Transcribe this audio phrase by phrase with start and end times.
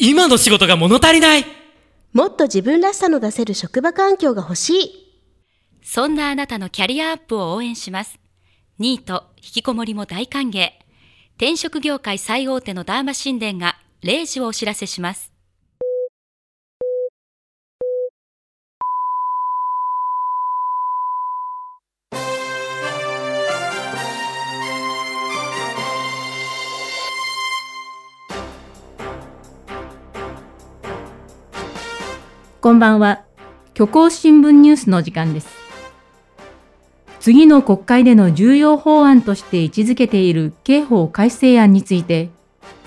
[0.00, 1.44] 今の仕事が物足りない
[2.12, 4.90] もっと自分らしさの出せる職場環境が欲しい。
[5.82, 8.20] そんなあなたのキャリアアップを応援します。
[8.78, 10.70] ニート、引きこもりも大歓迎。
[11.36, 15.32] 転職業界最大手のダーマ神殿が0時をお知らせします。
[32.60, 33.22] こんばんは。
[33.76, 35.48] 虚構新聞ニュースの時間です。
[37.20, 42.30] 次の国会での重要法案として位置づけている刑法改正案について、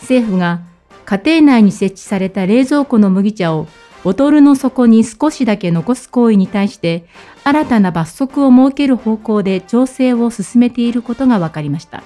[0.01, 0.59] 政府が
[1.05, 3.65] 家庭内に設置された冷蔵庫の麦茶を
[4.03, 7.05] ボトルの底に少しだけ残す行為に対して
[7.45, 12.03] 新たな罰則を設ける方向で調整を進めていることが分かりました。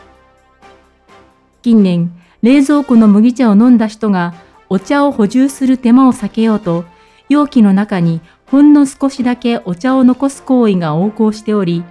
[1.64, 2.12] 近年、
[2.44, 4.36] 冷蔵庫の麦茶を飲んだ人が
[4.70, 6.86] お茶を補充する手間を避けようと
[7.30, 11.84] 容器の中にほんの少しだけお茶を残す行為が横行しており、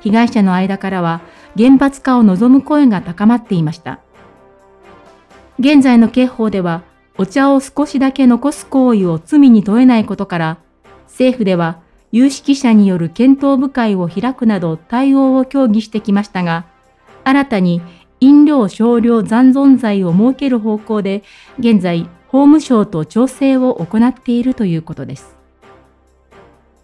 [0.00, 1.22] 被害者の間からは
[1.56, 4.00] 厳罰化を望む声が高まっていました。
[5.58, 6.82] 現在の刑法では、
[7.16, 10.58] お茶を少しだけ残す行為を罪に問えないことから、
[11.06, 11.78] 政府では
[12.10, 16.66] 有識者による検討部会を開くなど対応を協議してきましたが、
[17.22, 17.80] 新たに
[18.20, 21.22] 飲料少量残存罪を設ける方向で、
[21.58, 25.36] 現在法務省と調整を行っているということです。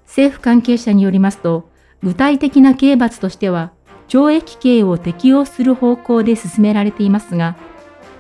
[0.07, 1.69] 政府関係者によりますと、
[2.05, 3.73] 具体的な刑罰としては、
[4.07, 7.57] 懲役刑を適用する方向で進められていますが、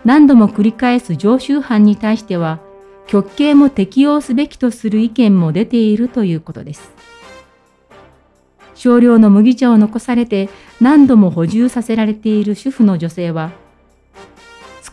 [0.05, 2.58] 何度も繰り返す常習犯に対しては、
[3.06, 6.92] 極刑も適用すべきとする意見も出ているということです。
[8.75, 10.48] 少量の麦茶を残されて
[10.81, 13.53] 何度も補充させられている主婦の女性は、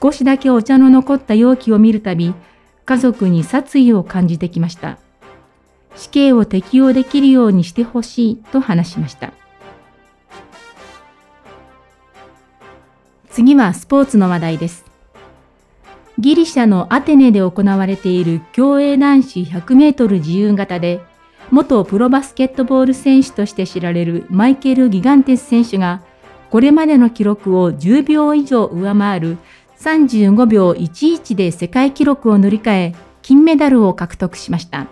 [0.02, 2.34] 少しだけお茶の残った容器を見るたび、
[2.86, 4.98] 家族に殺意を感じてきました。
[5.96, 9.34] 死刑を適用できるようにしてほしいと話しました。
[13.30, 14.86] 次はスポーツの話題です。
[16.20, 21.02] ギリシャのアテネで行われている競泳男子100メートル自由形で、
[21.52, 26.02] 元プロバスケットボール選手として知られるマイケル・ギガンテス選手が、
[26.50, 29.38] これまでの記録を10秒以上上回る
[29.80, 34.88] 35秒11で世界記録を塗り替え、金メダルを獲得しました。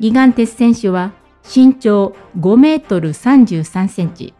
[0.00, 1.12] ギガンテス選手は
[1.44, 4.34] 身長5メートル33センチ。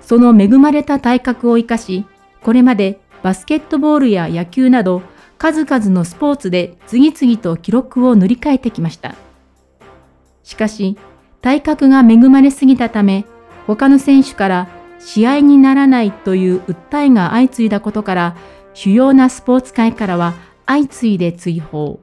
[0.00, 2.04] その恵まれた体格を生かし、
[2.42, 5.02] これまでバスケットボールや野球など
[5.38, 9.14] 数々のスポーツで次々と記録を塗り替えてきました。
[10.42, 10.96] しかし、
[11.40, 13.24] 体格が恵まれすぎたため、
[13.66, 18.36] 他の選手から試合にならないという訴えが相次いだことから、
[18.74, 20.34] 主要なスポーツ界からは
[20.66, 22.00] 相次いで追放。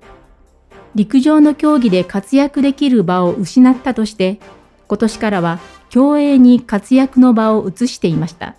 [0.96, 4.40] 陸上の競技で活躍できる場を失ったとして、
[4.88, 8.56] 今年からは競泳に活躍の場を移していました。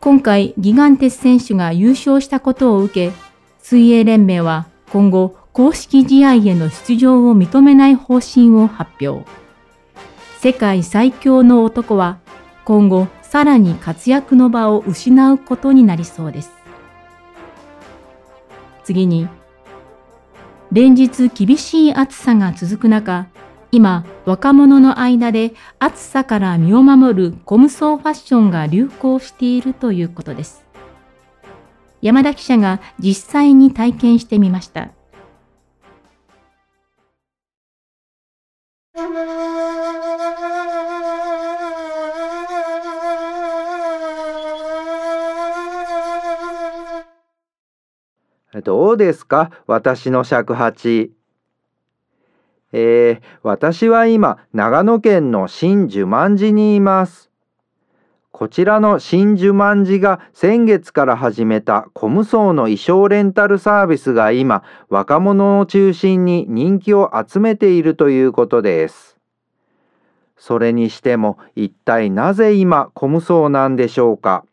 [0.00, 3.16] 今回、ギガンテス選手が優勝したことを受け、
[3.60, 9.28] 水泳連盟は今後、公式試合への出場を認めない方針を発表。
[10.40, 12.18] 世界最強の男は
[12.64, 16.52] 今後さらに活躍の場を失うことになりそうです。
[18.84, 19.28] 次に、
[20.70, 23.26] 連日厳しい暑さが続く中、
[23.70, 30.64] 今若者の間で暑さから身を守るコムソーファッションが流行しているということです。
[32.02, 34.90] 山田記者が実際に体験してみました。
[48.60, 49.50] どうですか？
[49.66, 51.10] 私の尺八。
[52.74, 57.30] えー、私は今、長野県の新寿万寺にいます。
[58.30, 69.16] こちらの新寿万寺が先月から始めたコムソーの衣装レンタルサービスが今、若者を中心に人気を集めているということです。
[70.36, 74.44] それにしても、一体なぜ今、コムソーなんでしょうか？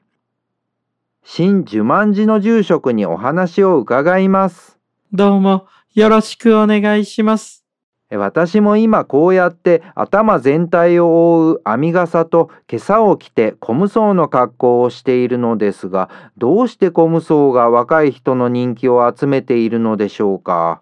[1.23, 4.79] 新寿万寺の住職にお話を伺います。
[5.11, 7.65] どうもよろしくお願いします。
[8.11, 20.81] 私も今こうやって頭全体を覆う編み笠と袈裟を着てコムソーの格好をしているのですが、どうしてコムソーが若い人の人気を集めているのでしょうか？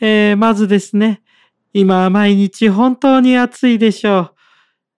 [0.00, 1.22] えー、まずですね、
[1.72, 4.34] 今毎日本当に暑いでしょう。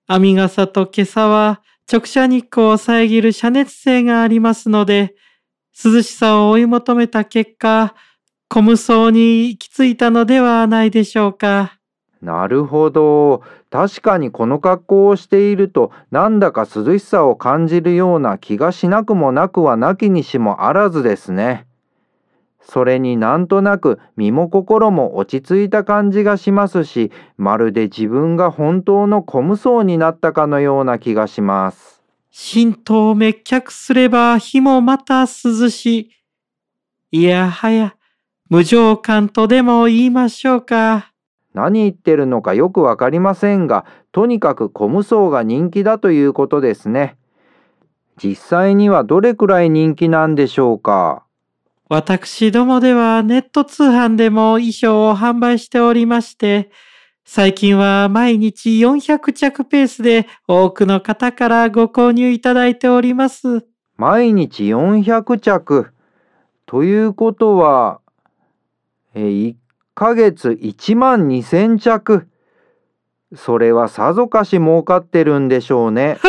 [0.08, 1.60] 編み笠と袈裟は
[1.92, 5.14] 直射日光を遮る遮熱性がありますので、
[5.84, 7.94] 涼しさを追い求めた結果、
[8.48, 11.78] コム層に行き着いたのではないでしょうか。
[12.22, 13.42] なるほど。
[13.68, 21.66] 確かにこの格好をしているとなんだか涼しさを感じるような気がしなくもなくはなきにしもあらずですね。
[22.62, 32.02] それになんとなく身も心も落ち着いた感じがしますし、まるで自分が本当のコム層になったかのような気がします。
[32.32, 35.26] 神道滅却すれば火もまた涼
[35.68, 36.12] し
[37.10, 37.18] い。
[37.18, 37.94] いやはや、
[38.48, 41.12] 無常感とでも言いましょうか。
[41.52, 47.16] 何言ってるのかよくわかりませんが、とにかくコム層が人気だということですね。
[48.22, 51.24] 実際にはどれくらい人気なんでしょうか。
[51.92, 56.70] 私どもではネット通販でも衣装を販売しておりまして、
[57.22, 63.66] 最近は毎日400着ペースで多くの方からご購入いただいております。
[63.98, 65.92] 毎日400着。
[66.64, 68.00] ということは、
[69.14, 69.56] え1
[69.94, 72.26] ヶ月1万2000着。
[73.36, 76.16] それはさぞかし儲かってるんでしょうね。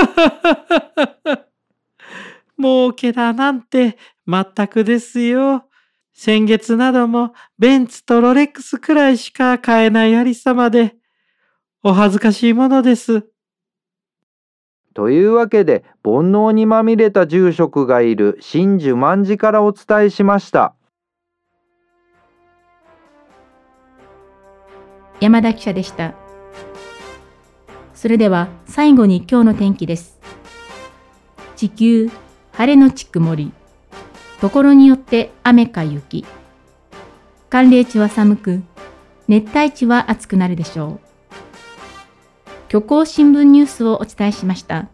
[2.60, 3.98] 儲けだなんて
[4.28, 5.66] 全くですよ。
[6.14, 10.96] 先月などもベンツとロレックスくらいしか買えないありさまで、
[11.84, 13.28] お恥ずかしいものです。
[14.94, 20.76] というわけで、煩悩にまみれた住職がいる真珠万寺からお伝えしました。
[25.20, 26.14] 山田記者でした。
[27.94, 30.20] それでは最後に今日の天気です。
[31.56, 32.10] 地球、
[32.52, 33.52] 晴れのち曇り。
[34.42, 36.26] ところによって雨か雪。
[37.50, 38.62] 寒冷地は寒く、
[39.28, 41.14] 熱帯地は暑くなるでしょう。
[42.70, 44.88] 虚構新聞ニュースをお伝えしました。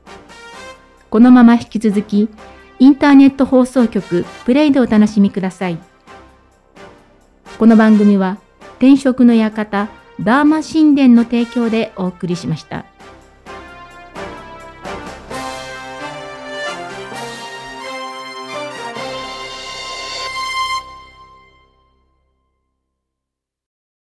[1.09, 2.29] このまま引き続き、
[2.77, 5.79] インターネット放送局プレイでお楽しみください。
[7.57, 8.37] この番組は、
[8.77, 9.89] 転職の館、
[10.21, 12.85] ダーマ神殿の提供でお送りしました。